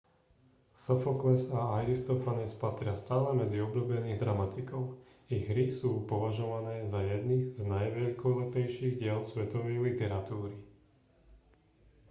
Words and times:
sofokles 0.83 1.41
a 1.53 1.77
aristofanes 1.79 2.53
patria 2.63 2.93
stále 3.03 3.29
medzi 3.41 3.57
obľúbených 3.67 4.17
dramatikov 4.23 4.83
ich 5.35 5.43
hry 5.49 5.65
sú 5.79 5.91
považované 6.11 6.75
za 6.93 6.99
jedny 7.11 7.37
z 7.53 7.61
najveľkolepejších 7.75 8.93
diel 9.01 9.19
svetovej 9.31 9.75
literatúry 9.87 10.53